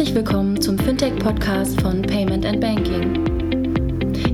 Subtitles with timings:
[0.00, 3.22] Herzlich willkommen zum Fintech-Podcast von Payment and Banking.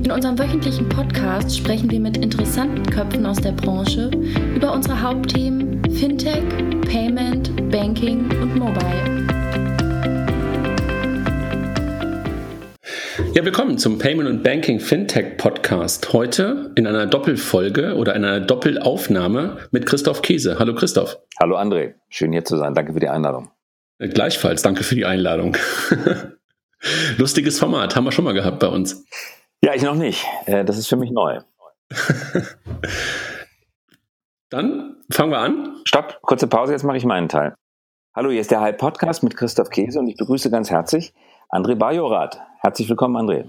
[0.01, 4.09] In unserem wöchentlichen Podcast sprechen wir mit interessanten Köpfen aus der Branche
[4.55, 6.41] über unsere Hauptthemen Fintech,
[6.89, 9.27] Payment, Banking und Mobile.
[13.33, 16.13] Ja, willkommen zum Payment und Banking Fintech Podcast.
[16.13, 20.59] Heute in einer Doppelfolge oder in einer Doppelaufnahme mit Christoph Käse.
[20.59, 21.17] Hallo Christoph.
[21.41, 22.73] Hallo André, schön hier zu sein.
[22.73, 23.49] Danke für die Einladung.
[23.99, 25.57] Gleichfalls, danke für die Einladung.
[27.17, 29.05] Lustiges Format, haben wir schon mal gehabt bei uns.
[29.63, 30.23] Ja, ich noch nicht.
[30.45, 31.39] Äh, das ist für mich neu.
[34.49, 35.81] Dann fangen wir an.
[35.85, 37.55] Stopp, kurze Pause, jetzt mache ich meinen Teil.
[38.15, 41.13] Hallo, hier ist der Hype Podcast mit Christoph Käse und ich begrüße ganz herzlich
[41.49, 42.39] André Bajorath.
[42.61, 43.45] Herzlich willkommen, André.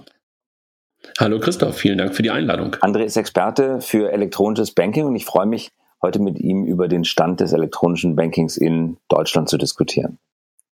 [1.18, 2.74] Hallo Christoph, vielen Dank für die Einladung.
[2.76, 5.70] André ist Experte für elektronisches Banking und ich freue mich,
[6.00, 10.18] heute mit ihm über den Stand des elektronischen Bankings in Deutschland zu diskutieren.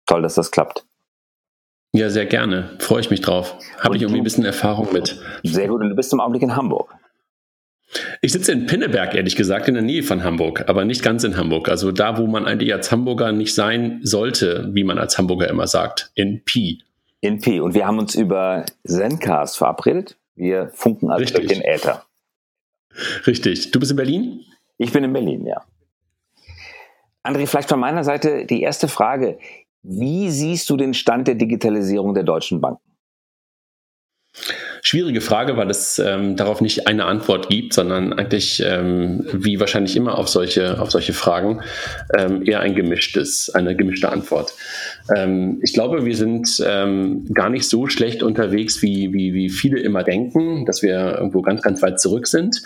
[0.06, 0.86] Toll, dass das klappt.
[1.92, 2.76] Ja, sehr gerne.
[2.78, 3.56] Freue ich mich drauf.
[3.78, 5.20] Habe ich irgendwie ein bisschen Erfahrung mit.
[5.42, 5.80] Sehr gut.
[5.80, 6.94] Und du bist im Augenblick in Hamburg.
[8.20, 11.36] Ich sitze in Pinneberg, ehrlich gesagt, in der Nähe von Hamburg, aber nicht ganz in
[11.36, 11.68] Hamburg.
[11.68, 15.66] Also da, wo man eigentlich als Hamburger nicht sein sollte, wie man als Hamburger immer
[15.66, 16.82] sagt, in Pi.
[17.20, 17.60] In Pi.
[17.60, 20.16] Und wir haben uns über Zencast verabredet.
[20.34, 21.46] Wir funken also Richtig.
[21.46, 22.04] durch den Äther.
[23.26, 23.70] Richtig.
[23.70, 24.44] Du bist in Berlin?
[24.78, 25.62] Ich bin in Berlin, ja.
[27.22, 29.38] André, vielleicht von meiner Seite die erste Frage.
[29.88, 32.82] Wie siehst du den Stand der Digitalisierung der deutschen Banken?
[34.82, 39.96] Schwierige Frage, weil es ähm, darauf nicht eine Antwort gibt, sondern eigentlich, ähm, wie wahrscheinlich
[39.96, 41.60] immer auf solche, auf solche Fragen,
[42.16, 44.52] ähm, eher ein gemischtes, eine gemischte Antwort.
[45.16, 49.80] Ähm, ich glaube, wir sind ähm, gar nicht so schlecht unterwegs, wie, wie, wie viele
[49.80, 52.62] immer denken, dass wir irgendwo ganz, ganz weit zurück sind,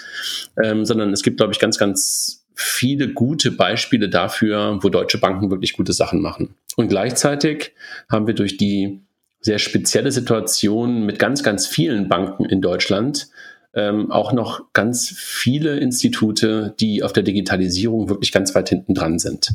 [0.63, 5.51] ähm, sondern es gibt, glaube ich, ganz, ganz viele gute Beispiele dafür, wo deutsche Banken
[5.51, 6.55] wirklich gute Sachen machen.
[6.77, 7.73] Und gleichzeitig
[8.11, 9.01] haben wir durch die
[9.41, 13.29] sehr spezielle Situation mit ganz, ganz vielen Banken in Deutschland
[13.75, 19.19] ähm, auch noch ganz viele Institute, die auf der Digitalisierung wirklich ganz weit hinten dran
[19.19, 19.51] sind.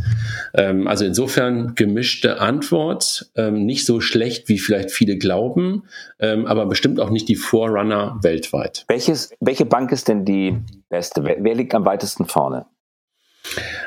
[0.53, 5.83] Ähm, also insofern gemischte Antwort, ähm, nicht so schlecht, wie vielleicht viele glauben,
[6.19, 8.85] ähm, aber bestimmt auch nicht die Vorrunner weltweit.
[8.88, 10.57] Welches, welche Bank ist denn die
[10.89, 11.23] beste?
[11.23, 12.65] Wer, wer liegt am weitesten vorne?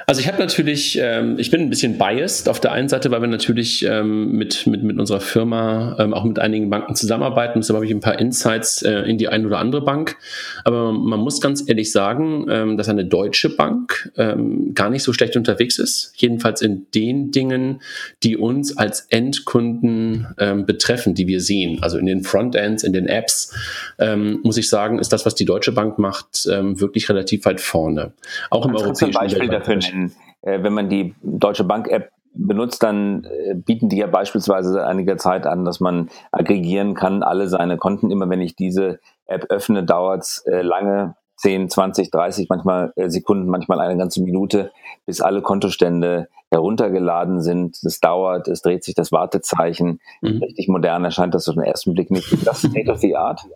[0.09, 3.21] Also ich habe natürlich, ähm, ich bin ein bisschen biased auf der einen Seite, weil
[3.21, 7.61] wir natürlich ähm, mit, mit, mit unserer Firma ähm, auch mit einigen Banken zusammenarbeiten.
[7.61, 10.17] Deshalb habe ich ein paar Insights äh, in die eine oder andere Bank.
[10.65, 15.13] Aber man muss ganz ehrlich sagen, ähm, dass eine deutsche Bank ähm, gar nicht so
[15.13, 16.15] schlecht unterwegs ist.
[16.17, 17.83] Jedenfalls in den Dingen,
[18.23, 21.83] die uns als Endkunden ähm, betreffen, die wir sehen.
[21.83, 23.55] Also in den Frontends, in den Apps,
[23.99, 27.61] ähm, muss ich sagen, ist das, was die Deutsche Bank macht, ähm, wirklich relativ weit
[27.61, 28.15] vorne.
[28.49, 29.98] Auch im europäischen Beispiel dafür nennen.
[30.43, 35.17] Äh, wenn man die Deutsche Bank-App benutzt, dann äh, bieten die ja beispielsweise seit einiger
[35.17, 38.11] Zeit an, dass man aggregieren kann, alle seine Konten.
[38.11, 43.09] Immer wenn ich diese App öffne, dauert es äh, lange, 10, 20, 30, manchmal äh,
[43.11, 44.73] Sekunden, manchmal eine ganze Minute,
[45.07, 47.79] bis alle Kontostände heruntergeladen sind.
[47.83, 50.01] Das dauert, es dreht sich das Wartezeichen.
[50.21, 50.43] Mhm.
[50.43, 52.47] Richtig modern erscheint das auf den ersten Blick nicht.
[52.47, 53.47] Das State of the Art.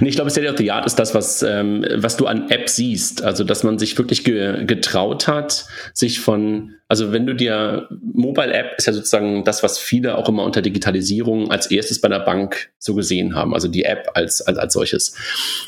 [0.00, 2.68] Nee, ich glaube, State of the Art ist das, was, ähm, was du an App
[2.68, 3.22] siehst.
[3.22, 8.52] Also, dass man sich wirklich ge getraut hat, sich von, also wenn du dir, Mobile
[8.52, 12.20] App ist ja sozusagen das, was viele auch immer unter Digitalisierung als erstes bei der
[12.20, 13.52] Bank so gesehen haben.
[13.52, 15.16] Also die App als, als, als solches.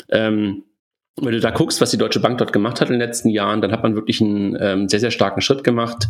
[0.09, 0.63] Ähm,
[1.21, 3.61] wenn du da guckst, was die Deutsche Bank dort gemacht hat in den letzten Jahren,
[3.61, 6.07] dann hat man wirklich einen ähm, sehr, sehr starken Schritt gemacht,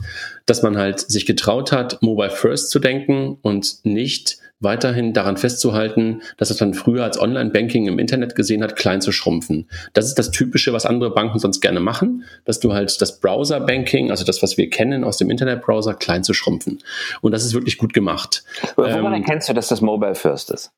[0.48, 6.22] dass man halt sich getraut hat, Mobile First zu denken und nicht weiterhin daran festzuhalten,
[6.38, 9.70] dass es dann früher als Online-Banking im Internet gesehen hat, klein zu schrumpfen.
[9.94, 14.12] Das ist das Typische, was andere Banken sonst gerne machen, dass du halt das Browser-Banking,
[14.12, 16.80] also das, was wir kennen aus dem Internetbrowser, klein zu schrumpfen.
[17.22, 18.44] Und das ist wirklich gut gemacht.
[18.76, 20.72] Woran ähm, erkennst du, dass das Mobile First ist?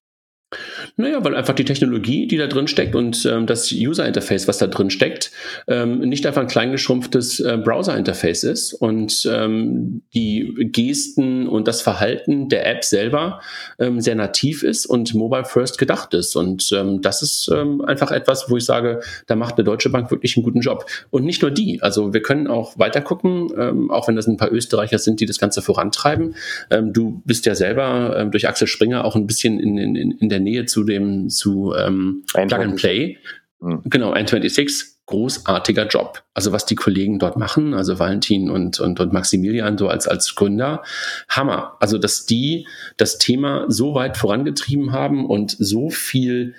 [0.96, 4.68] Naja, weil einfach die Technologie, die da drin steckt und ähm, das User-Interface, was da
[4.68, 5.30] drin steckt,
[5.68, 12.48] ähm, nicht einfach ein kleingeschrumpftes äh, Browser-Interface ist und ähm, die Gesten und das Verhalten
[12.48, 13.42] der App selber
[13.78, 16.38] ähm, sehr nativ ist und mobile first gedacht ist.
[16.38, 20.12] Und ähm, das ist ähm, einfach etwas, wo ich sage, da macht eine Deutsche Bank
[20.12, 20.86] wirklich einen guten Job.
[21.10, 24.52] Und nicht nur die, also wir können auch weiter gucken, auch wenn das ein paar
[24.52, 26.36] Österreicher sind, die das Ganze vorantreiben.
[26.70, 30.44] Du bist ja selber durch Axel Springer auch ein bisschen in, in, in der der
[30.52, 33.18] Nähe zu dem, zu ähm, Plug and Play.
[33.60, 33.82] Mhm.
[33.86, 36.24] Genau, N26 großartiger Job.
[36.34, 40.36] Also was die Kollegen dort machen, also Valentin und, und, und Maximilian so als, als
[40.36, 40.84] Gründer,
[41.30, 41.78] Hammer.
[41.80, 42.68] Also dass die
[42.98, 46.54] das Thema so weit vorangetrieben haben und so viel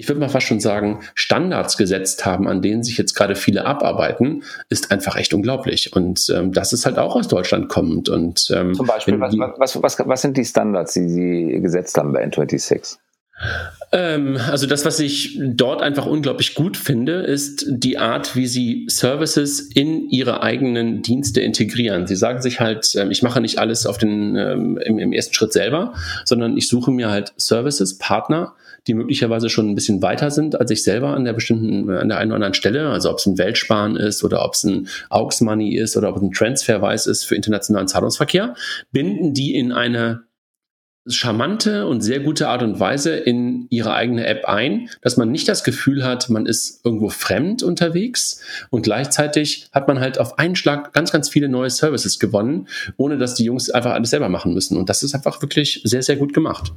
[0.00, 3.66] ich würde mal fast schon sagen, Standards gesetzt haben, an denen sich jetzt gerade viele
[3.66, 5.92] abarbeiten, ist einfach echt unglaublich.
[5.92, 8.08] Und ähm, das ist halt auch aus Deutschland kommend.
[8.08, 12.12] Und, ähm, Zum Beispiel, was, was, was, was sind die Standards, die Sie gesetzt haben
[12.12, 12.98] bei N26?
[13.90, 18.86] Ähm, also das, was ich dort einfach unglaublich gut finde, ist die Art, wie sie
[18.88, 22.06] Services in ihre eigenen Dienste integrieren.
[22.06, 25.34] Sie sagen sich halt, ähm, ich mache nicht alles auf den, ähm, im, im ersten
[25.34, 25.94] Schritt selber,
[26.24, 28.54] sondern ich suche mir halt Services, Partner,
[28.86, 32.18] die möglicherweise schon ein bisschen weiter sind als ich selber an der bestimmten, an der
[32.18, 32.88] einen oder anderen Stelle.
[32.88, 36.16] Also ob es ein Weltsparen ist oder ob es ein Aux Money ist oder ob
[36.16, 38.54] es ein Transferwise ist für internationalen Zahlungsverkehr,
[38.92, 40.27] binden die in eine
[41.08, 45.48] charmante und sehr gute Art und Weise in ihre eigene App ein, dass man nicht
[45.48, 50.56] das Gefühl hat, man ist irgendwo fremd unterwegs und gleichzeitig hat man halt auf einen
[50.56, 54.54] Schlag ganz, ganz viele neue Services gewonnen, ohne dass die Jungs einfach alles selber machen
[54.54, 54.76] müssen.
[54.76, 56.72] Und das ist einfach wirklich sehr, sehr gut gemacht.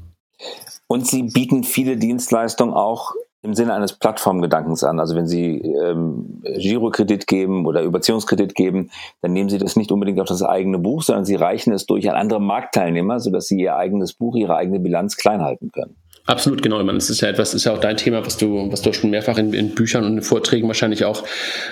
[0.88, 5.00] Und sie bieten viele Dienstleistungen auch im Sinne eines Plattformgedankens an.
[5.00, 8.92] Also wenn Sie ähm, Girokredit geben oder Überziehungskredit geben,
[9.22, 12.10] dann nehmen Sie das nicht unbedingt auf das eigene Buch, sondern Sie reichen es durch
[12.10, 15.96] an andere Marktteilnehmer, sodass Sie Ihr eigenes Buch, Ihre eigene Bilanz klein halten können.
[16.26, 16.82] Absolut, genau.
[16.84, 19.38] Das ist ja etwas, ist ja auch dein Thema, was du, was du schon mehrfach
[19.38, 21.24] in, in Büchern und in Vorträgen wahrscheinlich auch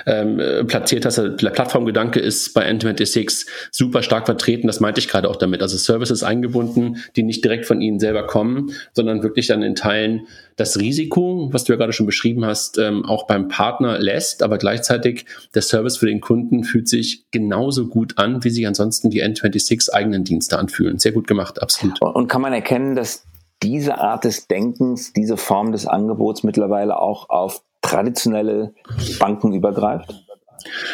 [0.06, 1.18] ähm, platziert hast.
[1.18, 4.68] Der Plattformgedanke ist bei N26 super stark vertreten.
[4.68, 5.62] Das meinte ich gerade auch damit.
[5.62, 10.28] Also Services eingebunden, die nicht direkt von ihnen selber kommen, sondern wirklich dann in Teilen
[10.60, 14.58] das Risiko, was du ja gerade schon beschrieben hast, ähm, auch beim Partner lässt, aber
[14.58, 15.26] gleichzeitig
[15.56, 19.94] der Service für den Kunden fühlt sich genauso gut an, wie sich ansonsten die N26
[19.94, 21.00] eigenen Dienste anfühlen.
[21.00, 22.02] Sehr gut gemacht, absolut.
[22.02, 23.24] Und kann man erkennen, dass
[23.64, 28.74] diese Art des Denkens, diese Form des Angebots mittlerweile auch auf traditionelle
[29.20, 30.14] Banken übergreift?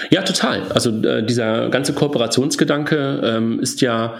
[0.09, 0.71] Ja, total.
[0.71, 4.15] Also äh, dieser ganze Kooperationsgedanke ähm, ist ja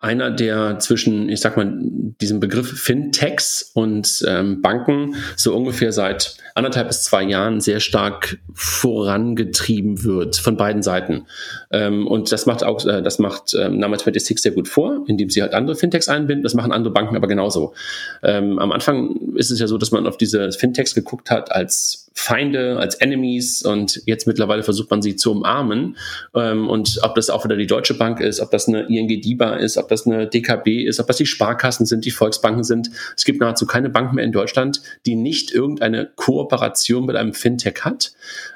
[0.00, 1.72] einer, der zwischen, ich sag mal,
[2.20, 8.38] diesem Begriff Fintechs und ähm, Banken so ungefähr seit anderthalb bis zwei Jahren sehr stark
[8.54, 11.26] vorangetrieben wird von beiden Seiten.
[11.72, 15.30] Ähm, und das macht auch, äh, das macht ähm, Number 26 sehr gut vor, indem
[15.30, 16.44] sie halt andere Fintechs einbinden.
[16.44, 17.74] Das machen andere Banken aber genauso.
[18.22, 22.07] Ähm, am Anfang ist es ja so, dass man auf diese Fintechs geguckt hat als
[22.20, 25.96] Feinde, als Enemies und jetzt mittlerweile versucht man sie zu umarmen.
[26.34, 29.54] Ähm, und ob das auch wieder die Deutsche Bank ist, ob das eine ING DIBA
[29.54, 32.90] ist, ob das eine DKB ist, ob das die Sparkassen sind, die Volksbanken sind.
[33.16, 37.84] Es gibt nahezu keine Bank mehr in Deutschland, die nicht irgendeine Kooperation mit einem Fintech
[37.84, 38.10] hat.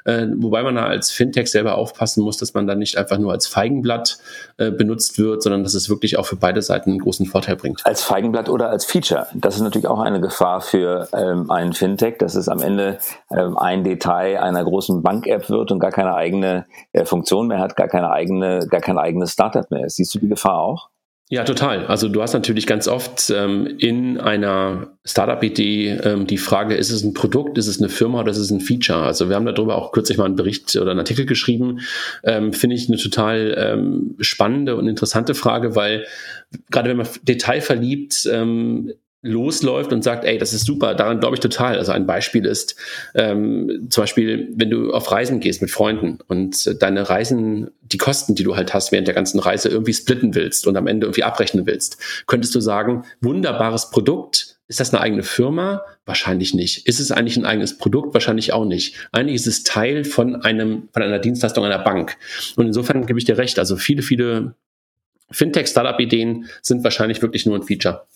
[0.05, 3.31] Äh, wobei man da als Fintech selber aufpassen muss, dass man da nicht einfach nur
[3.31, 4.19] als Feigenblatt
[4.57, 7.87] äh, benutzt wird, sondern dass es wirklich auch für beide Seiten einen großen Vorteil bringt.
[7.87, 9.29] Als Feigenblatt oder als Feature.
[9.35, 12.99] Das ist natürlich auch eine Gefahr für ähm, einen Fintech, dass es am Ende
[13.31, 17.77] ähm, ein Detail einer großen Bank-App wird und gar keine eigene äh, Funktion mehr hat,
[17.77, 19.97] gar keine eigene, gar kein eigenes Startup mehr ist.
[19.97, 20.91] Siehst du die Gefahr auch?
[21.33, 21.87] Ja, total.
[21.87, 27.03] Also du hast natürlich ganz oft ähm, in einer Startup-Idee ähm, die Frage, ist es
[27.05, 28.99] ein Produkt, ist es eine Firma oder ist es ein Feature?
[28.99, 31.81] Also wir haben darüber auch kürzlich mal einen Bericht oder einen Artikel geschrieben.
[32.23, 36.05] Ähm, Finde ich eine total ähm, spannende und interessante Frage, weil
[36.71, 41.41] gerade wenn man detailverliebt ähm, losläuft und sagt, ey, das ist super, daran glaube ich
[41.41, 41.79] total.
[41.79, 42.77] Also ein Beispiel ist
[43.15, 48.35] ähm, zum Beispiel, wenn du auf Reisen gehst mit Freunden und deine Reisen, die Kosten,
[48.35, 51.23] die du halt hast während der ganzen Reise irgendwie splitten willst und am Ende irgendwie
[51.23, 55.83] abrechnen willst, könntest du sagen, wunderbares Produkt, ist das eine eigene Firma?
[56.07, 56.89] Wahrscheinlich nicht.
[56.89, 58.15] Ist es eigentlich ein eigenes Produkt?
[58.15, 58.97] Wahrscheinlich auch nicht.
[59.13, 62.17] Eigentlich ist es Teil von einem, von einer Dienstleistung einer Bank.
[62.57, 63.59] Und insofern gebe ich dir recht.
[63.59, 64.55] Also viele, viele
[65.31, 68.07] Fintech-Startup-Ideen sind wahrscheinlich wirklich nur ein Feature.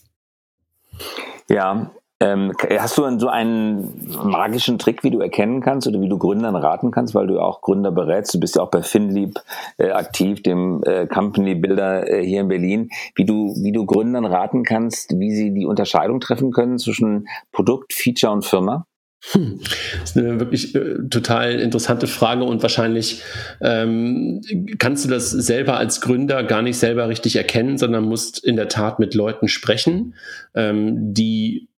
[1.48, 6.16] Ja, ähm, hast du so einen magischen Trick, wie du erkennen kannst oder wie du
[6.16, 8.32] Gründern raten kannst, weil du auch Gründer berätst?
[8.32, 9.38] Du bist ja auch bei FinLeap
[9.76, 12.88] äh, aktiv, dem äh, Company Builder äh, hier in Berlin.
[13.14, 17.92] Wie du, wie du Gründern raten kannst, wie sie die Unterscheidung treffen können zwischen Produkt,
[17.92, 18.86] Feature und Firma?
[19.32, 19.60] Hm.
[20.00, 23.22] Das ist eine wirklich äh, total interessante Frage und wahrscheinlich
[23.60, 24.40] ähm,
[24.78, 28.68] kannst du das selber als Gründer gar nicht selber richtig erkennen, sondern musst in der
[28.68, 30.14] Tat mit Leuten sprechen,
[30.54, 31.68] ähm, die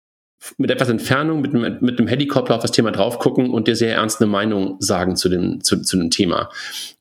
[0.57, 3.77] mit etwas Entfernung, mit, mit, mit einem Helikopter auf das Thema drauf gucken und dir
[3.77, 6.51] sehr ernst eine Meinung sagen zu dem, zu, zu dem Thema.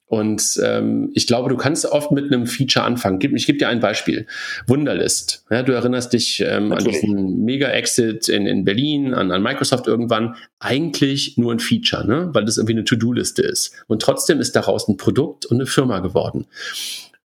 [0.07, 3.19] Und ähm, ich glaube, du kannst oft mit einem Feature anfangen.
[3.35, 4.25] Ich gebe dir ein Beispiel.
[4.65, 5.43] Wunderlist.
[5.51, 10.35] Ja, du erinnerst dich ähm, an diesen Mega-Exit in, in Berlin, an, an Microsoft irgendwann.
[10.59, 12.29] Eigentlich nur ein Feature, ne?
[12.31, 13.73] weil das irgendwie eine To-Do-Liste ist.
[13.87, 16.47] Und trotzdem ist daraus ein Produkt und eine Firma geworden.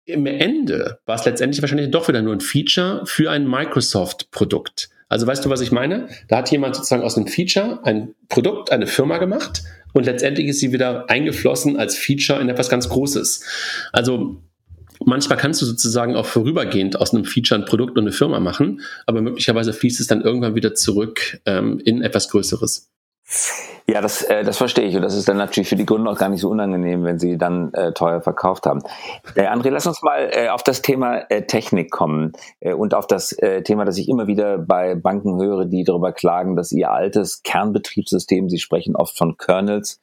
[0.05, 4.91] Im Ende war es letztendlich wahrscheinlich doch wieder nur ein Feature für ein Microsoft-Produkt.
[5.09, 6.09] Also weißt du, was ich meine?
[6.29, 10.61] Da hat jemand sozusagen aus einem Feature ein Produkt, eine Firma gemacht und letztendlich ist
[10.61, 13.45] sie wieder eingeflossen als Feature in etwas ganz Großes.
[13.93, 14.43] Also
[15.05, 18.81] manchmal kannst du sozusagen auch vorübergehend aus einem Feature ein Produkt und eine Firma machen,
[19.07, 22.91] aber möglicherweise fließt es dann irgendwann wieder zurück ähm, in etwas Größeres.
[23.89, 24.97] Ja, das, äh, das verstehe ich.
[24.97, 27.37] Und das ist dann natürlich für die Kunden auch gar nicht so unangenehm, wenn sie
[27.37, 28.83] dann äh, teuer verkauft haben.
[29.35, 33.07] Äh, André, lass uns mal äh, auf das Thema äh, Technik kommen äh, und auf
[33.07, 36.91] das äh, Thema, das ich immer wieder bei Banken höre, die darüber klagen, dass ihr
[36.91, 40.01] altes Kernbetriebssystem, sie sprechen oft von Kernels,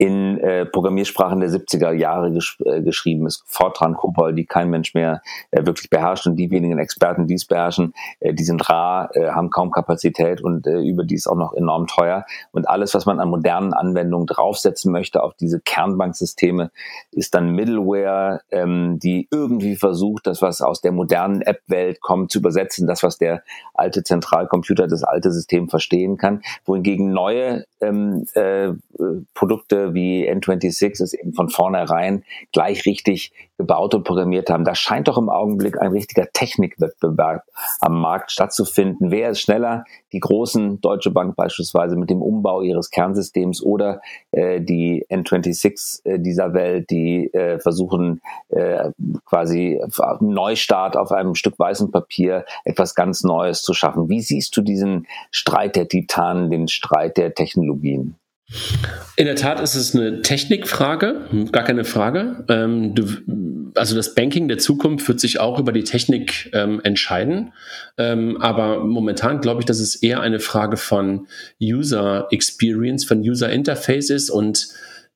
[0.00, 3.44] in äh, Programmiersprachen der 70er Jahre gesch äh, geschrieben ist.
[3.46, 7.44] Fortran, Cobol, die kein Mensch mehr äh, wirklich beherrscht und die wenigen Experten, die es
[7.44, 11.86] beherrschen, äh, die sind rar, äh, haben kaum Kapazität und äh, überdies auch noch enorm
[11.86, 12.24] teuer.
[12.50, 16.70] Und alles, was man an modernen Anwendungen draufsetzen möchte auf diese Kernbanksysteme,
[17.12, 22.38] ist dann Middleware, ähm, die irgendwie versucht, das, was aus der modernen App-Welt kommt, zu
[22.38, 23.42] übersetzen, das, was der
[23.74, 28.70] alte Zentralcomputer, das alte System verstehen kann, wohingegen neue ähm, äh,
[29.34, 34.64] Produkte wie N26 es eben von vornherein gleich richtig gebaut und programmiert haben.
[34.64, 37.44] Da scheint doch im Augenblick ein richtiger Technikwettbewerb
[37.80, 39.10] am Markt stattzufinden.
[39.10, 39.84] Wer ist schneller?
[40.12, 44.00] Die großen Deutsche Bank beispielsweise mit dem Umbau ihres Kernsystems oder
[44.32, 48.90] äh, die N26 äh, dieser Welt, die äh, versuchen äh,
[49.26, 49.80] quasi
[50.20, 54.08] Neustart auf einem Stück weißem Papier etwas ganz Neues zu schaffen.
[54.08, 58.16] Wie siehst du diesen Streit der Titanen, den Streit der Technologien?
[59.16, 62.44] In der Tat ist es eine Technikfrage, gar keine Frage.
[62.48, 63.04] Ähm, du,
[63.74, 67.52] also das Banking der Zukunft wird sich auch über die Technik ähm, entscheiden.
[67.96, 71.26] Ähm, aber momentan glaube ich, dass es eher eine Frage von
[71.62, 74.68] User Experience, von User Interface ist und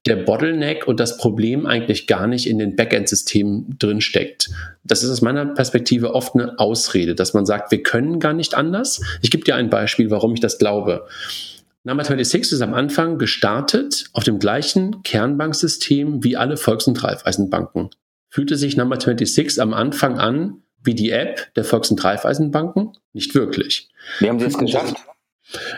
[0.06, 4.50] der Bottleneck und das Problem eigentlich gar nicht in den Backend-Systemen drinsteckt.
[4.84, 8.54] Das ist aus meiner Perspektive oft eine Ausrede, dass man sagt, wir können gar nicht
[8.54, 9.00] anders.
[9.22, 11.06] Ich gebe dir ein Beispiel, warum ich das glaube.
[11.86, 17.90] Number 26 ist am Anfang gestartet auf dem gleichen Kernbanksystem wie alle Volks- und Raiffeisenbanken.
[18.30, 22.96] Fühlte sich Number 26 am Anfang an wie die App der Volks- und Raiffeisenbanken?
[23.12, 23.90] Nicht wirklich.
[24.18, 24.96] Wie haben Sie es geschafft?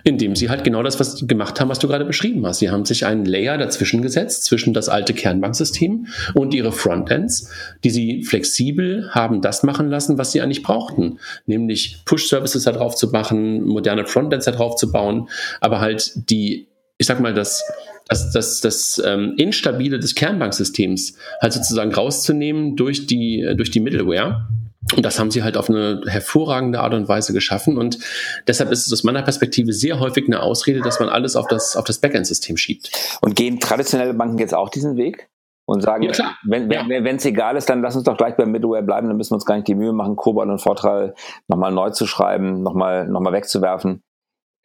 [0.04, 2.58] Indem sie halt genau das was gemacht haben, was du gerade beschrieben hast.
[2.58, 7.50] Sie haben sich einen Layer dazwischen gesetzt, zwischen das alte Kernbanksystem und ihre Frontends,
[7.84, 11.18] die sie flexibel haben das machen lassen, was sie eigentlich brauchten.
[11.46, 15.28] Nämlich Push-Services da drauf zu machen, moderne Frontends da drauf zu bauen,
[15.60, 16.68] aber halt die,
[16.98, 17.62] ich sag mal, das,
[18.08, 24.46] das, das, das ähm, Instabile des Kernbanksystems halt sozusagen rauszunehmen durch die, durch die Middleware
[24.94, 27.76] und das haben sie halt auf eine hervorragende Art und Weise geschaffen.
[27.76, 27.98] Und
[28.46, 31.76] deshalb ist es aus meiner Perspektive sehr häufig eine Ausrede, dass man alles auf das,
[31.76, 32.90] auf das Backend-System schiebt.
[33.20, 35.28] Und gehen traditionelle Banken jetzt auch diesen Weg?
[35.68, 36.12] Und sagen, ja,
[36.44, 36.84] wenn es ja.
[36.88, 39.44] wenn, egal ist, dann lass uns doch gleich beim Middleware bleiben, dann müssen wir uns
[39.44, 41.12] gar nicht die Mühe machen, Cobol und Vorteil
[41.48, 44.00] nochmal neu zu schreiben, nochmal noch mal wegzuwerfen.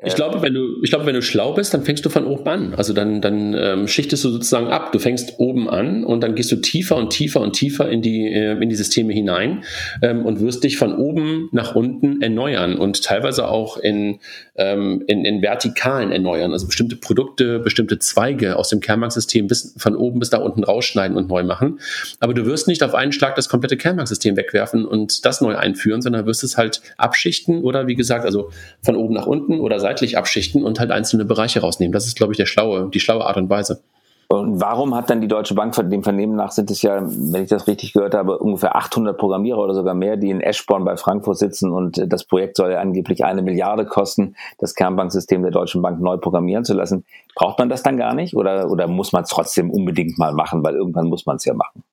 [0.04, 2.48] Ich glaube, wenn du, ich glaube, wenn du schlau bist, dann fängst du von oben
[2.48, 2.74] an.
[2.74, 4.92] Also dann, dann ähm, schichtest du sozusagen ab.
[4.92, 8.26] Du fängst oben an und dann gehst du tiefer und tiefer und tiefer in die,
[8.26, 9.64] äh, in die Systeme hinein
[10.02, 14.20] ähm, und wirst dich von oben nach unten erneuern und teilweise auch in,
[14.56, 16.52] ähm, in, in vertikalen erneuern.
[16.52, 21.16] Also bestimmte Produkte, bestimmte Zweige aus dem Kernbanksystem bis von oben bis da unten rausschneiden
[21.16, 21.80] und neu machen.
[22.20, 26.02] Aber du wirst nicht auf einen Schlag das komplette Kernbanksystem wegwerfen und das neu einführen,
[26.02, 28.50] sondern wirst es halt abschichten oder wie gesagt, also
[28.82, 31.92] von oben nach unten oder seitlich abschichten und halt einzelne Bereiche rausnehmen.
[31.92, 33.84] Das ist, glaube ich, der schlaue, die schlaue Art und Weise.
[34.30, 37.50] Und warum hat dann die Deutsche Bank, dem Vernehmen nach sind es ja, wenn ich
[37.50, 41.38] das richtig gehört habe, ungefähr 800 Programmierer oder sogar mehr, die in Eschborn bei Frankfurt
[41.38, 46.00] sitzen und das Projekt soll ja angeblich eine Milliarde kosten, das Kernbanksystem der Deutschen Bank
[46.00, 47.04] neu programmieren zu lassen.
[47.36, 50.64] Braucht man das dann gar nicht oder, oder muss man es trotzdem unbedingt mal machen,
[50.64, 51.84] weil irgendwann muss man es ja machen?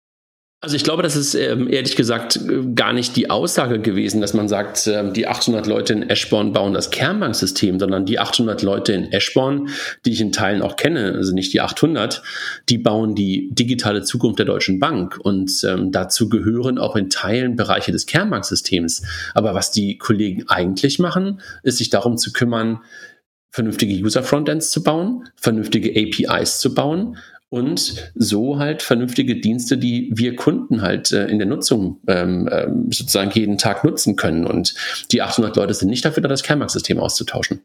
[0.60, 2.40] Also ich glaube, das ist ähm, ehrlich gesagt
[2.74, 6.74] gar nicht die Aussage gewesen, dass man sagt, ähm, die 800 Leute in Eschborn bauen
[6.74, 9.68] das Kernbanksystem, sondern die 800 Leute in Eschborn,
[10.04, 12.24] die ich in Teilen auch kenne, also nicht die 800,
[12.68, 17.54] die bauen die digitale Zukunft der Deutschen Bank und ähm, dazu gehören auch in Teilen
[17.54, 19.02] Bereiche des Kernbanksystems.
[19.34, 22.80] Aber was die Kollegen eigentlich machen, ist sich darum zu kümmern,
[23.52, 27.16] vernünftige User-Frontends zu bauen, vernünftige APIs zu bauen
[27.50, 32.92] und so halt vernünftige Dienste, die wir Kunden halt äh, in der Nutzung ähm, ähm,
[32.92, 34.46] sozusagen jeden Tag nutzen können.
[34.46, 34.74] Und
[35.12, 37.62] die 800 Leute sind nicht dafür da, das Kernmarktsystem auszutauschen.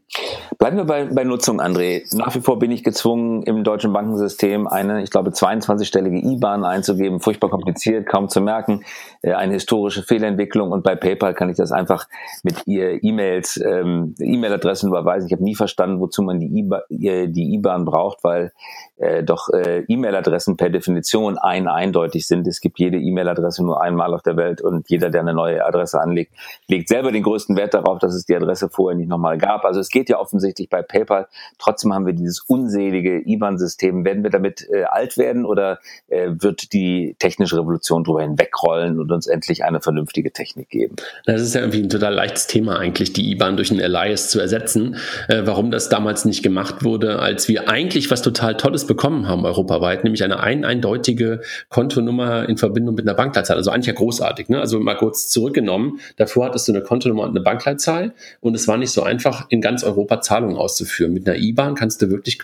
[0.57, 2.03] Bleiben wir bei, bei Nutzung, André.
[2.15, 7.19] Nach wie vor bin ich gezwungen, im deutschen Bankensystem eine, ich glaube, 22-stellige IBAN einzugeben.
[7.19, 8.83] Furchtbar kompliziert, kaum zu merken.
[9.21, 10.71] Äh, eine historische Fehlentwicklung.
[10.71, 12.07] Und bei PayPal kann ich das einfach
[12.43, 15.27] mit ihr E-Mails, ähm, E-Mail-Adressen überweisen.
[15.27, 18.53] Ich habe nie verstanden, wozu man die IBAN, die IBAN braucht, weil
[18.97, 22.47] äh, doch äh, äh, E-Mail-Adressen per Definition ein eindeutig sind.
[22.47, 25.99] Es gibt jede E-Mail-Adresse nur einmal auf der Welt und jeder, der eine neue Adresse
[25.99, 26.33] anlegt,
[26.67, 29.65] legt selber den größten Wert darauf, dass es die Adresse vorher nicht nochmal gab.
[29.65, 31.27] Also es geht funktioniert ja offensichtlich bei PayPal.
[31.59, 34.05] Trotzdem haben wir dieses unselige IBAN-System.
[34.05, 39.11] Werden wir damit äh, alt werden oder äh, wird die technische Revolution darüber hinwegrollen und
[39.11, 40.95] uns endlich eine vernünftige Technik geben?
[41.25, 44.39] Das ist ja irgendwie ein total leichtes Thema eigentlich, die IBAN durch ein Elias zu
[44.39, 44.97] ersetzen.
[45.27, 49.45] Äh, warum das damals nicht gemacht wurde, als wir eigentlich was total Tolles bekommen haben
[49.45, 53.57] europaweit, nämlich eine ein eindeutige Kontonummer in Verbindung mit einer Bankleitzahl.
[53.57, 54.49] Also eigentlich ja großartig.
[54.49, 54.59] Ne?
[54.59, 55.99] Also mal kurz zurückgenommen.
[56.17, 59.61] Davor hattest du eine Kontonummer und eine Bankleitzahl und es war nicht so einfach, in
[59.61, 61.13] ganz Europa Zahlungen auszuführen.
[61.13, 62.39] Mit einer IBAN kannst du wirklich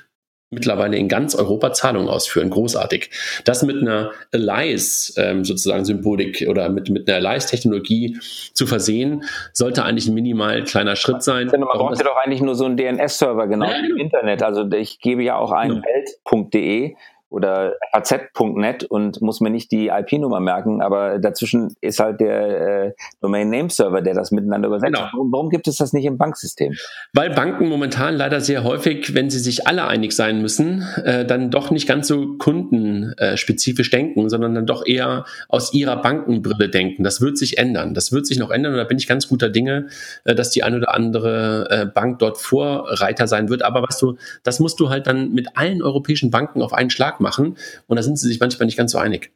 [0.52, 2.50] mittlerweile in ganz Europa Zahlungen ausführen.
[2.50, 3.12] Großartig.
[3.46, 8.18] Das mit einer Allies ähm, sozusagen Symbolik oder mit, mit einer Allies-Technologie
[8.54, 11.48] zu versehen, sollte eigentlich ein minimal kleiner Schritt sein.
[11.48, 14.02] Man braucht ja doch eigentlich nur so einen DNS-Server, genau, ja, im genau.
[14.02, 14.42] Internet.
[14.42, 15.82] Also ich gebe ja auch ein ja.
[15.84, 16.96] welt.de
[17.30, 22.94] oder faz.net und muss mir nicht die IP-Nummer merken, aber dazwischen ist halt der äh,
[23.22, 24.94] Domain Name Server, der das miteinander übersetzt.
[24.94, 25.08] Genau.
[25.14, 26.74] Warum, warum gibt es das nicht im Banksystem?
[27.14, 31.52] Weil Banken momentan leider sehr häufig, wenn sie sich alle einig sein müssen, äh, dann
[31.52, 37.04] doch nicht ganz so kundenspezifisch denken, sondern dann doch eher aus ihrer Bankenbrille denken.
[37.04, 37.94] Das wird sich ändern.
[37.94, 39.88] Das wird sich noch ändern und da bin ich ganz guter Dinge,
[40.24, 43.62] äh, dass die eine oder andere äh, Bank dort Vorreiter sein wird.
[43.62, 47.19] Aber weißt du, das musst du halt dann mit allen europäischen Banken auf einen Schlag
[47.20, 47.58] machen.
[47.88, 49.32] Und da sind sie sich manchmal nicht ganz so einig.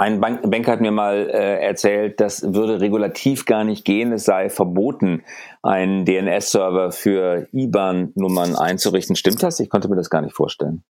[0.00, 4.12] Ein Bank Banker hat mir mal äh, erzählt, das würde regulativ gar nicht gehen.
[4.12, 5.22] Es sei verboten,
[5.62, 9.14] einen DNS-Server für IBAN-Nummern einzurichten.
[9.14, 9.60] Stimmt das?
[9.60, 10.84] Ich konnte mir das gar nicht vorstellen.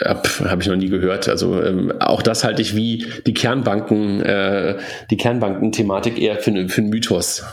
[0.00, 1.28] Ja, habe ich noch nie gehört.
[1.28, 4.78] Also ähm, auch das halte ich wie die Kernbanken, äh,
[5.10, 7.44] die Kernbanken-Thematik eher für, für einen Mythos.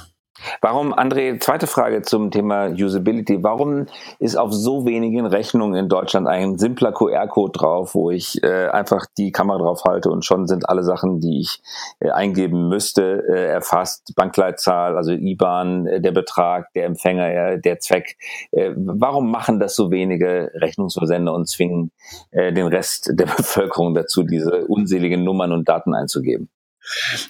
[0.62, 3.44] Warum, André, zweite Frage zum Thema Usability.
[3.44, 3.86] Warum
[4.20, 9.06] ist auf so wenigen Rechnungen in Deutschland ein simpler QR-Code drauf, wo ich äh, einfach
[9.18, 11.62] die Kamera drauf halte und schon sind alle Sachen, die ich
[12.00, 14.14] äh, eingeben müsste, äh, erfasst?
[14.16, 18.18] Bankleitzahl, also IBAN, äh, der Betrag, der Empfänger, der Zweck.
[18.52, 21.92] Äh, warum machen das so wenige Rechnungsversender und zwingen
[22.32, 26.50] äh, den Rest der Bevölkerung dazu, diese unseligen Nummern und Daten einzugeben?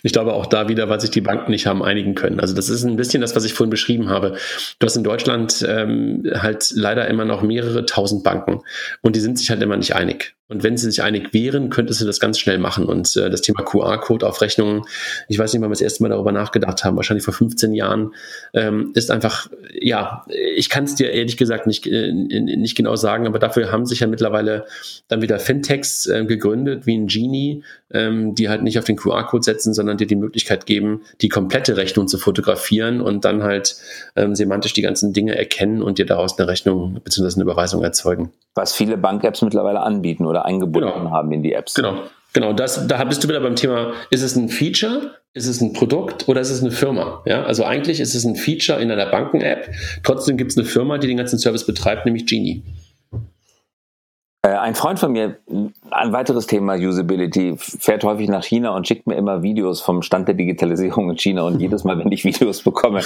[0.04, 2.40] Ich glaube auch da wieder, weil sich die Banken nicht haben einigen können.
[2.40, 4.38] Also das ist ein bisschen das, was ich vorhin beschrieben habe.
[4.80, 8.62] Du hast in Deutschland ähm, halt leider immer noch mehrere tausend Banken
[9.02, 10.36] und die sind sich halt immer nicht einig.
[10.52, 12.86] Und wenn sie sich einig wären, könntest du das ganz schnell machen.
[12.86, 14.84] Und äh, das Thema QR-Code auf Rechnungen,
[15.30, 18.14] ich weiß nicht, wann wir das erste Mal darüber nachgedacht haben, wahrscheinlich vor 15 Jahren,
[18.54, 23.28] ähm, ist einfach, ja, ich kann es dir ehrlich gesagt nicht, äh, nicht genau sagen,
[23.28, 24.66] aber dafür haben sich ja mittlerweile
[25.08, 29.44] dann wieder Fintechs äh, gegründet, wie ein Genie, ähm, die halt nicht auf den QR-Code
[29.44, 33.78] setzen, sondern dir die Möglichkeit geben, die komplette Rechnung zu fotografieren und dann halt
[34.18, 37.36] ähm, semantisch die ganzen Dinge erkennen und dir daraus eine Rechnung bzw.
[37.36, 38.34] eine Überweisung erzeugen.
[38.54, 41.12] Was viele Bank-Apps mittlerweile anbieten oder eingebunden genau.
[41.12, 41.74] haben in die Apps.
[41.74, 42.04] Genau.
[42.34, 45.74] Genau, das, da bist du wieder beim Thema, ist es ein Feature, ist es ein
[45.74, 47.22] Produkt oder ist es eine Firma?
[47.26, 49.70] Ja, also eigentlich ist es ein Feature in einer Banken-App,
[50.04, 52.64] trotzdem gibt es eine Firma, die den ganzen Service betreibt, nämlich Genie.
[54.52, 55.38] Äh, ein Freund von mir,
[55.92, 60.28] ein weiteres Thema Usability, fährt häufig nach China und schickt mir immer Videos vom Stand
[60.28, 61.44] der Digitalisierung in China.
[61.44, 63.00] Und jedes Mal, wenn ich Videos bekomme,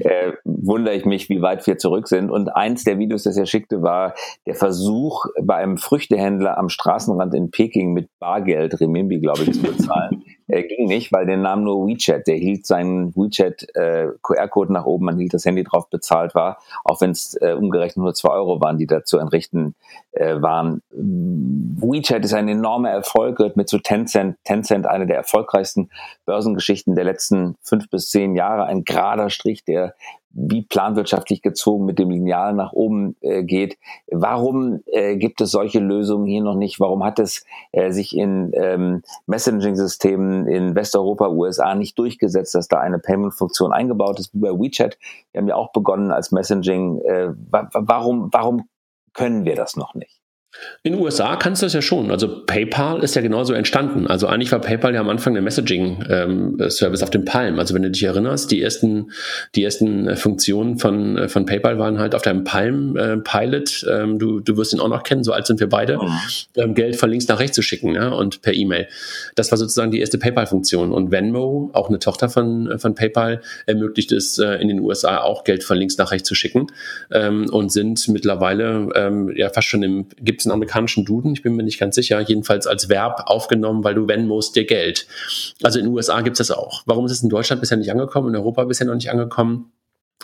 [0.00, 2.30] äh, wundere ich mich, wie weit wir zurück sind.
[2.30, 4.14] Und eins der Videos, das er schickte, war
[4.46, 9.62] der Versuch, bei einem Früchtehändler am Straßenrand in Peking mit Bargeld, Remimbi, glaube ich, zu
[9.62, 10.24] bezahlen.
[10.48, 12.26] äh, ging nicht, weil der Namen nur WeChat.
[12.26, 16.58] Der hielt seinen WeChat äh, QR-Code nach oben, man hielt das Handy drauf, bezahlt war,
[16.84, 19.74] auch wenn es äh, umgerechnet nur zwei Euro waren, die da zu entrichten
[20.12, 20.82] äh, waren.
[20.90, 24.36] WeChat ist ein enormer Erfolg, gehört mit zu Tencent.
[24.44, 25.90] Tencent eine der erfolgreichsten
[26.24, 28.64] Börsengeschichten der letzten fünf bis zehn Jahre.
[28.64, 29.94] Ein gerader Strich, der
[30.30, 33.78] wie planwirtschaftlich gezogen mit dem Lineal nach oben äh, geht.
[34.10, 36.80] Warum äh, gibt es solche Lösungen hier noch nicht?
[36.80, 42.78] Warum hat es äh, sich in ähm, Messaging-Systemen in Westeuropa, USA nicht durchgesetzt, dass da
[42.78, 44.98] eine Payment-Funktion eingebaut ist, wie bei WeChat?
[45.32, 47.00] Wir haben ja auch begonnen als Messaging.
[47.00, 48.68] Äh, wa warum, warum
[49.14, 50.17] können wir das noch nicht?
[50.82, 52.10] In den USA kannst du das ja schon.
[52.10, 54.06] Also PayPal ist ja genauso entstanden.
[54.06, 57.58] Also eigentlich war PayPal ja am Anfang der Messaging-Service ähm, auf dem Palm.
[57.58, 59.10] Also wenn du dich erinnerst, die ersten,
[59.54, 63.82] die ersten äh, Funktionen von, äh, von PayPal waren halt auf deinem Palm-Pilot.
[63.82, 65.98] Äh, ähm, du, du wirst ihn auch noch kennen, so alt sind wir beide.
[65.98, 66.18] Mhm.
[66.56, 68.88] Ähm, Geld von links nach rechts zu schicken ja, und per E-Mail.
[69.34, 70.92] Das war sozusagen die erste PayPal-Funktion.
[70.92, 75.44] Und Venmo, auch eine Tochter von, von PayPal, ermöglicht es äh, in den USA auch
[75.44, 76.68] Geld von links nach rechts zu schicken
[77.10, 81.42] ähm, und sind mittlerweile ähm, ja fast schon im, gibt es einen amerikanischen Duden, ich
[81.42, 85.06] bin mir nicht ganz sicher, jedenfalls als Verb aufgenommen, weil du wenn musst dir Geld.
[85.62, 86.82] Also in den USA gibt es das auch.
[86.86, 89.72] Warum ist es in Deutschland bisher nicht angekommen, in Europa bisher noch nicht angekommen?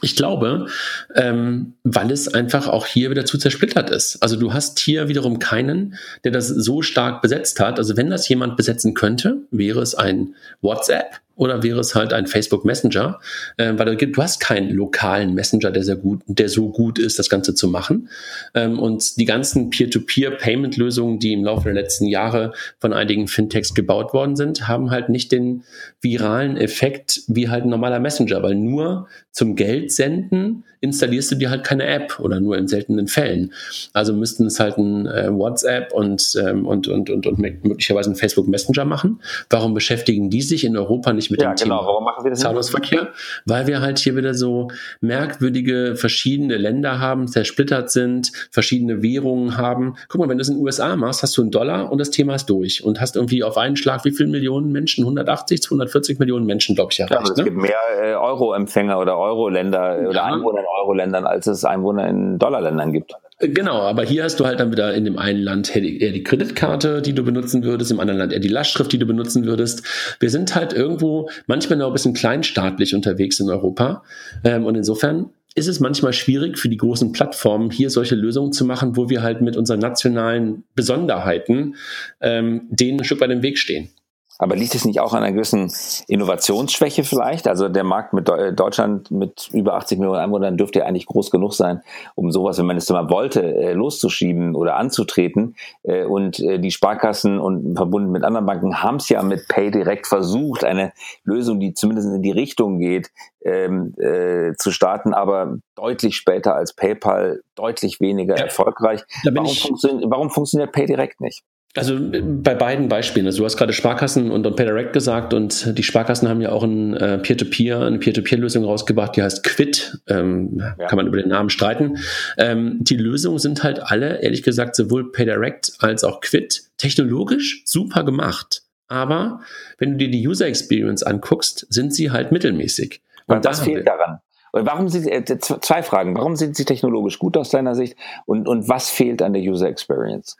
[0.02, 0.66] Ich glaube,
[1.14, 4.22] ähm, weil es einfach auch hier wieder zu zersplittert ist.
[4.22, 7.78] Also du hast hier wiederum keinen, der das so stark besetzt hat.
[7.78, 12.26] Also wenn das jemand besetzen könnte, wäre es ein WhatsApp oder wäre es halt ein
[12.26, 13.20] Facebook Messenger?
[13.56, 17.18] Äh, weil du, du hast keinen lokalen Messenger, der sehr gut, der so gut ist,
[17.18, 18.08] das Ganze zu machen.
[18.54, 24.12] Ähm, und die ganzen Peer-to-Peer-Payment-Lösungen, die im Laufe der letzten Jahre von einigen Fintechs gebaut
[24.12, 25.64] worden sind, haben halt nicht den
[26.00, 31.50] viralen Effekt wie halt ein normaler Messenger, weil nur zum Geld senden installierst du dir
[31.50, 33.52] halt keine App oder nur in seltenen Fällen.
[33.94, 38.16] Also müssten es halt ein äh, WhatsApp und, ähm, und, und, und, und möglicherweise ein
[38.16, 39.20] Facebook Messenger machen.
[39.48, 41.78] Warum beschäftigen die sich in Europa nicht mit ja, dem genau.
[41.80, 43.08] Thema Warum machen wir das Zahlungsverkehr?
[43.44, 44.68] Weil wir halt hier wieder so
[45.00, 49.96] merkwürdige verschiedene Länder haben, zersplittert sind, verschiedene Währungen haben.
[50.08, 52.10] Guck mal, wenn du es in den USA machst, hast du einen Dollar und das
[52.10, 55.04] Thema ist durch und hast irgendwie auf einen Schlag wie viele Millionen Menschen?
[55.04, 57.12] 180, 240 Millionen Menschen, glaube ich, erreicht.
[57.12, 57.44] Ja, also es ne?
[57.44, 60.08] gibt mehr äh, Euro-Empfänger oder Euro-Länder ja.
[60.08, 63.14] oder Einwohner in Euro-Ländern, als es Einwohner in Dollar-Ländern gibt.
[63.40, 67.02] Genau, aber hier hast du halt dann wieder in dem einen Land eher die Kreditkarte,
[67.02, 69.84] die du benutzen würdest, im anderen Land eher die Lastschrift, die du benutzen würdest.
[70.20, 74.04] Wir sind halt irgendwo manchmal noch ein bisschen kleinstaatlich unterwegs in Europa.
[74.44, 78.64] Ähm, und insofern ist es manchmal schwierig für die großen Plattformen, hier solche Lösungen zu
[78.64, 81.74] machen, wo wir halt mit unseren nationalen Besonderheiten
[82.20, 83.90] ähm, denen ein Stück weit im Weg stehen.
[84.38, 85.72] Aber liegt es nicht auch an einer gewissen
[86.08, 87.46] Innovationsschwäche vielleicht?
[87.46, 91.54] Also der Markt mit Deutschland mit über 80 Millionen Einwohnern dürfte ja eigentlich groß genug
[91.54, 91.82] sein,
[92.16, 95.54] um sowas, wenn man es mal wollte, äh, loszuschieben oder anzutreten.
[95.84, 99.70] Äh, und äh, die Sparkassen und verbunden mit anderen Banken haben es ja mit Pay
[99.70, 100.92] direkt versucht, eine
[101.22, 103.10] Lösung, die zumindest in die Richtung geht,
[103.44, 109.02] ähm, äh, zu starten, aber deutlich später als PayPal, deutlich weniger ja, erfolgreich.
[109.32, 111.44] Warum, funktio warum funktioniert Pay direkt nicht?
[111.76, 113.26] Also bei beiden Beispielen.
[113.26, 116.62] Also du hast gerade Sparkassen und, und PayDirect gesagt und die Sparkassen haben ja auch
[116.62, 119.98] ein äh, Peer-to-Peer, eine Peer-to-Peer-Lösung rausgebracht, die heißt Quid.
[120.06, 120.86] Ähm, ja.
[120.86, 121.98] Kann man über den Namen streiten.
[122.38, 128.04] Ähm, die Lösungen sind halt alle, ehrlich gesagt, sowohl PayDirect als auch Quid technologisch super
[128.04, 128.62] gemacht.
[128.86, 129.40] Aber
[129.78, 133.00] wenn du dir die User Experience anguckst, sind sie halt mittelmäßig.
[133.26, 134.20] Und was fehlt daran?
[134.56, 136.16] Warum sind äh, zwei Fragen?
[136.16, 139.68] Warum sind sie technologisch gut aus deiner Sicht und, und was fehlt an der User
[139.68, 140.36] Experience?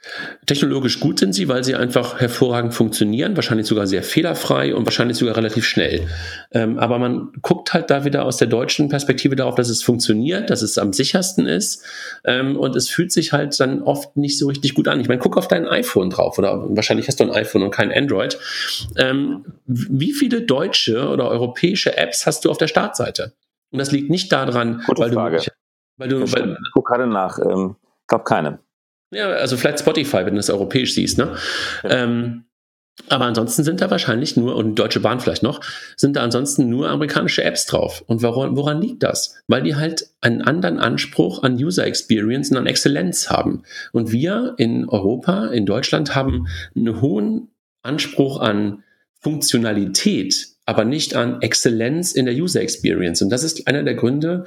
[0.46, 5.16] Technologisch gut sind sie, weil sie einfach hervorragend funktionieren, wahrscheinlich sogar sehr fehlerfrei und wahrscheinlich
[5.16, 6.06] sogar relativ schnell.
[6.52, 10.48] Ähm, aber man guckt halt da wieder aus der deutschen Perspektive darauf, dass es funktioniert,
[10.48, 11.82] dass es am sichersten ist
[12.24, 15.00] ähm, und es fühlt sich halt dann oft nicht so richtig gut an.
[15.00, 17.92] Ich meine, guck auf dein iPhone drauf oder wahrscheinlich hast du ein iPhone und kein
[17.92, 18.38] Android.
[18.96, 23.32] Ähm, wie viele deutsche oder europäische Apps hast du auf der Startseite?
[23.74, 25.38] Und das liegt nicht daran, Gute weil Frage.
[25.38, 25.50] du.
[25.96, 27.40] Weil du weil, ich gucke gerade nach.
[27.40, 27.74] Ähm,
[28.06, 28.60] glaube keine.
[29.10, 31.34] Ja, also vielleicht Spotify, wenn du das europäisch siehst, ne?
[31.82, 31.90] Ja.
[31.90, 32.44] Ähm,
[33.08, 35.60] aber ansonsten sind da wahrscheinlich nur, und Deutsche Bahn vielleicht noch,
[35.96, 38.04] sind da ansonsten nur amerikanische Apps drauf.
[38.06, 39.34] Und woran, woran liegt das?
[39.48, 43.64] Weil die halt einen anderen Anspruch an User Experience und an Exzellenz haben.
[43.90, 47.48] Und wir in Europa, in Deutschland haben einen hohen
[47.82, 48.84] Anspruch an
[49.18, 53.22] Funktionalität aber nicht an Exzellenz in der User Experience.
[53.22, 54.44] Und das ist einer der Gründe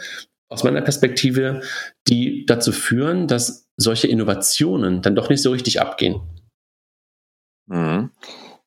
[0.50, 1.62] aus meiner Perspektive,
[2.08, 6.22] die dazu führen, dass solche Innovationen dann doch nicht so richtig abgehen.
[7.68, 8.12] Mhm.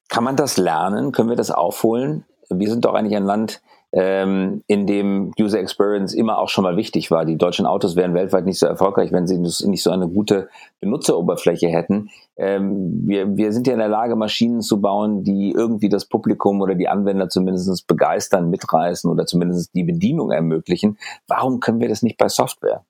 [0.08, 1.12] Kann man das lernen?
[1.12, 2.24] Können wir das aufholen?
[2.50, 6.76] Wir sind doch eigentlich ein Land, ähm, in dem User Experience immer auch schon mal
[6.76, 7.24] wichtig war.
[7.24, 10.48] Die deutschen Autos wären weltweit nicht so erfolgreich, wenn sie nicht so eine gute
[10.80, 12.10] Benutzeroberfläche hätten.
[12.36, 16.60] Ähm, wir, wir sind ja in der Lage, Maschinen zu bauen, die irgendwie das Publikum
[16.60, 20.96] oder die Anwender zumindest begeistern, mitreißen oder zumindest die Bedienung ermöglichen.
[21.26, 22.84] Warum können wir das nicht bei Software?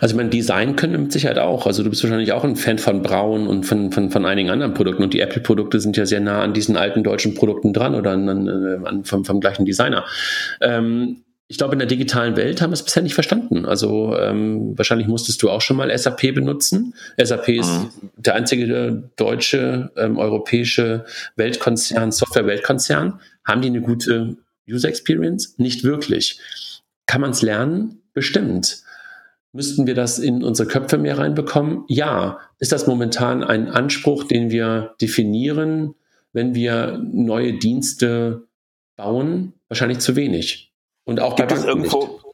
[0.00, 1.66] Also ich meine, Design können mit Sicherheit auch.
[1.66, 4.74] Also du bist wahrscheinlich auch ein Fan von Braun und von, von, von einigen anderen
[4.74, 5.02] Produkten.
[5.02, 8.28] Und die Apple-Produkte sind ja sehr nah an diesen alten deutschen Produkten dran oder an,
[8.28, 8.48] an,
[8.84, 10.04] an vom, vom gleichen Designer.
[10.60, 13.64] Ähm, ich glaube, in der digitalen Welt haben wir es bisher nicht verstanden.
[13.64, 16.94] Also ähm, wahrscheinlich musstest du auch schon mal SAP benutzen.
[17.20, 18.10] SAP ist mhm.
[18.18, 21.06] der einzige deutsche, ähm, europäische
[21.36, 23.20] Weltkonzern, Software-Weltkonzern.
[23.46, 24.36] Haben die eine gute
[24.68, 25.54] User Experience?
[25.56, 26.38] Nicht wirklich.
[27.06, 28.02] Kann man es lernen?
[28.12, 28.82] Bestimmt.
[29.52, 31.84] Müssten wir das in unsere Köpfe mehr reinbekommen?
[31.88, 32.38] Ja.
[32.58, 35.94] Ist das momentan ein Anspruch, den wir definieren,
[36.32, 38.46] wenn wir neue Dienste
[38.96, 39.54] bauen?
[39.68, 40.72] Wahrscheinlich zu wenig.
[41.04, 42.27] Und auch Gibt es irgendwo, nicht.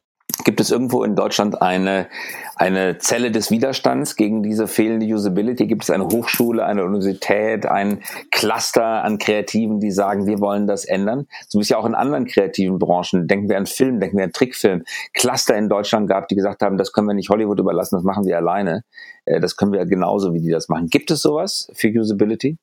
[0.44, 2.09] Gibt es irgendwo in Deutschland eine,
[2.57, 5.66] eine Zelle des Widerstands gegen diese fehlende Usability?
[5.66, 10.85] Gibt es eine Hochschule, eine Universität, ein Cluster an Kreativen, die sagen, wir wollen das
[10.85, 11.26] ändern?
[11.48, 14.33] So es ja auch in anderen kreativen Branchen, denken wir an Film, denken wir an
[14.33, 18.04] Trickfilm, Cluster in Deutschland gab, die gesagt haben, das können wir nicht Hollywood überlassen, das
[18.04, 18.85] machen wir alleine.
[19.24, 20.88] Äh, das können wir genauso, wie die das machen.
[20.88, 22.59] Gibt es sowas für Usability?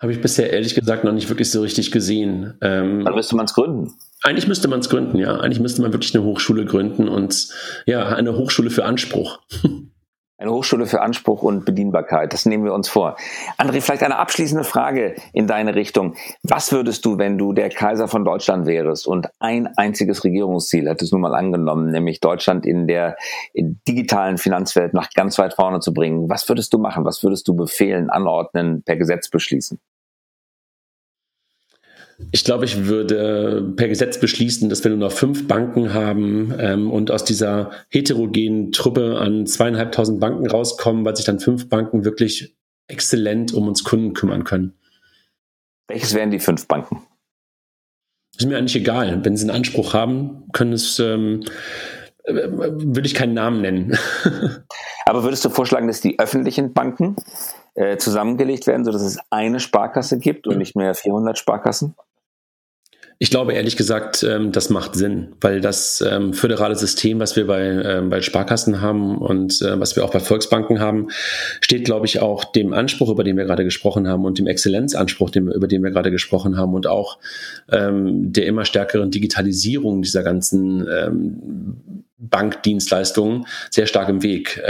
[0.00, 2.54] Habe ich bisher ehrlich gesagt noch nicht wirklich so richtig gesehen.
[2.62, 3.92] Ähm, Dann müsste man es gründen.
[4.22, 5.38] Eigentlich müsste man es gründen, ja.
[5.38, 7.48] Eigentlich müsste man wirklich eine Hochschule gründen und
[7.86, 9.40] ja, eine Hochschule für Anspruch.
[10.40, 13.16] Eine Hochschule für Anspruch und Bedienbarkeit, das nehmen wir uns vor.
[13.58, 16.14] André, vielleicht eine abschließende Frage in deine Richtung.
[16.42, 21.12] Was würdest du, wenn du der Kaiser von Deutschland wärst und ein einziges Regierungsziel hättest
[21.12, 23.18] nun mal angenommen, nämlich Deutschland in der
[23.54, 26.30] digitalen Finanzwelt nach ganz weit vorne zu bringen?
[26.30, 27.04] Was würdest du machen?
[27.04, 29.78] Was würdest du befehlen, anordnen, per Gesetz beschließen?
[32.32, 36.90] Ich glaube, ich würde per Gesetz beschließen, dass wir nur noch fünf Banken haben ähm,
[36.90, 42.54] und aus dieser heterogenen Truppe an zweieinhalbtausend Banken rauskommen, weil sich dann fünf Banken wirklich
[42.88, 44.74] exzellent um uns Kunden kümmern können.
[45.88, 47.02] Welches wären die fünf Banken?
[48.38, 49.24] Ist mir eigentlich egal.
[49.24, 51.42] Wenn sie einen Anspruch haben, können es, ähm,
[52.24, 53.98] äh, würde ich keinen Namen nennen.
[55.04, 57.16] Aber würdest du vorschlagen, dass die öffentlichen Banken
[57.74, 61.96] äh, zusammengelegt werden, sodass es eine Sparkasse gibt und nicht mehr 400 Sparkassen?
[63.22, 67.46] Ich glaube ehrlich gesagt, ähm, das macht Sinn, weil das ähm, föderale System, was wir
[67.46, 71.08] bei, ähm, bei Sparkassen haben und äh, was wir auch bei Volksbanken haben,
[71.60, 75.34] steht, glaube ich, auch dem Anspruch, über den wir gerade gesprochen haben und dem Exzellenzanspruch,
[75.34, 77.18] über den wir gerade gesprochen haben und auch
[77.68, 80.86] der immer stärkeren Digitalisierung dieser ganzen
[82.18, 84.62] Bankdienstleistungen sehr stark im Weg.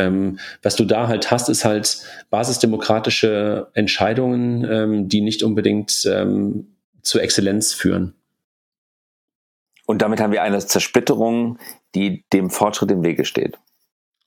[0.63, 1.99] Was du da halt hast, ist halt
[2.31, 8.15] basisdemokratische Entscheidungen, die nicht unbedingt zur Exzellenz führen.
[9.91, 11.59] Und damit haben wir eine Zersplitterung,
[11.97, 13.59] die dem Fortschritt im Wege steht.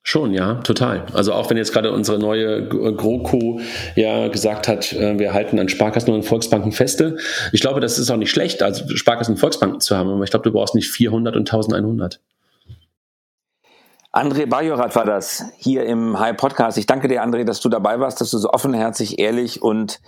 [0.01, 1.05] Schon, ja, total.
[1.13, 3.61] Also auch wenn jetzt gerade unsere neue GroKo
[3.95, 7.15] ja gesagt hat, äh, wir halten an Sparkassen und Volksbanken feste.
[7.53, 10.31] Ich glaube, das ist auch nicht schlecht, also Sparkassen und Volksbanken zu haben, aber ich
[10.31, 12.19] glaube, du brauchst nicht 400 und 1100.
[14.11, 16.77] André Bajorat war das hier im High Podcast.
[16.77, 20.01] Ich danke dir, André, dass du dabei warst, dass du so offenherzig, ehrlich und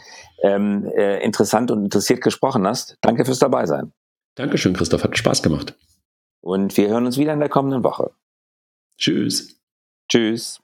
[0.44, 2.98] ähm, äh, interessant und interessiert gesprochen hast.
[3.00, 3.94] Danke fürs Dabeisein.
[4.36, 5.04] Dankeschön, Christoph.
[5.04, 5.78] Hat Spaß gemacht.
[6.42, 8.12] Und wir hören uns wieder in der kommenden Woche.
[8.98, 9.62] Tschüss.
[10.10, 10.62] Tschüss.